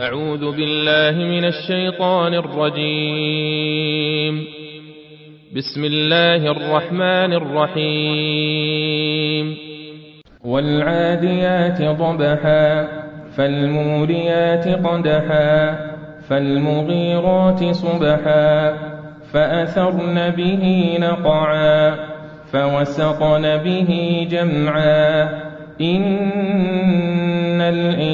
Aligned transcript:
أعوذ 0.00 0.56
بالله 0.56 1.24
من 1.24 1.44
الشيطان 1.44 2.34
الرجيم. 2.34 4.44
بسم 5.56 5.84
الله 5.84 6.36
الرحمن 6.36 7.32
الرحيم. 7.32 8.76
والعاديات 10.44 11.82
ضبحا 11.82 12.88
فالموريات 13.36 14.68
قدحا 14.68 15.78
فالمغيرات 16.28 17.64
صبحا 17.64 18.76
فأثرن 19.32 20.30
به 20.30 20.96
نقعا 21.00 21.94
فوسطن 22.52 23.56
به 23.56 24.26
جمعا. 24.30 25.28
إن 25.80 27.60
الإنسان 27.60 28.13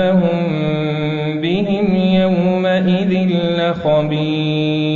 ربهم 0.00 1.40
بهم 1.40 1.96
يومئذ 1.96 3.12
لخبير 3.58 4.89